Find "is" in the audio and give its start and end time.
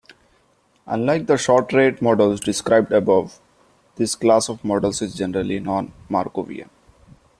5.03-5.13